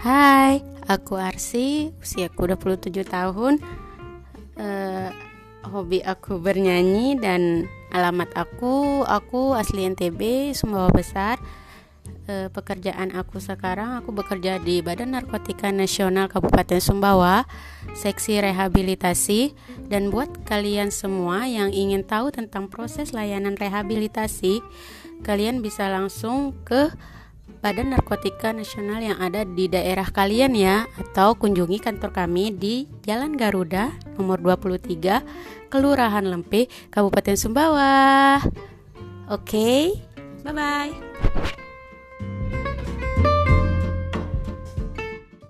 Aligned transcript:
Hai, 0.00 0.64
aku 0.88 1.20
Arsi, 1.20 1.92
usiaku 2.00 2.48
27 2.48 3.04
tahun. 3.04 3.60
Uh, 4.56 5.12
Hobi 5.68 6.00
aku 6.00 6.40
bernyanyi 6.40 7.20
dan 7.20 7.68
alamat 7.92 8.32
aku, 8.32 9.04
aku 9.04 9.52
asli 9.52 9.84
NTB, 9.84 10.56
Sumbawa 10.56 10.88
Besar. 10.88 11.36
Uh, 12.24 12.48
Pekerjaan 12.48 13.12
aku 13.12 13.44
sekarang, 13.44 14.00
aku 14.00 14.16
bekerja 14.16 14.56
di 14.56 14.80
Badan 14.80 15.12
Narkotika 15.12 15.68
Nasional 15.68 16.32
Kabupaten 16.32 16.80
Sumbawa 16.80 17.44
Seksi 17.92 18.40
Rehabilitasi. 18.40 19.52
Dan 19.84 20.08
buat 20.08 20.32
kalian 20.48 20.88
semua 20.88 21.44
yang 21.44 21.76
ingin 21.76 22.08
tahu 22.08 22.32
tentang 22.32 22.72
proses 22.72 23.12
layanan 23.12 23.52
rehabilitasi 23.52 24.64
Kalian 25.20 25.60
bisa 25.60 25.92
langsung 25.92 26.56
ke 26.64 26.88
Badan 27.60 27.92
Narkotika 27.92 28.56
Nasional 28.56 29.04
yang 29.04 29.20
ada 29.20 29.44
di 29.44 29.68
daerah 29.68 30.08
kalian 30.08 30.56
ya 30.56 30.88
atau 30.96 31.36
kunjungi 31.36 31.76
kantor 31.76 32.08
kami 32.08 32.56
di 32.56 32.88
Jalan 33.04 33.36
Garuda 33.36 33.92
nomor 34.16 34.40
23 34.40 35.68
Kelurahan 35.68 36.24
Lempe 36.24 36.72
Kabupaten 36.88 37.36
Sumbawa. 37.36 38.40
Oke. 39.28 39.44
Okay? 39.44 39.80
Bye 40.40 40.56
bye. 40.56 41.59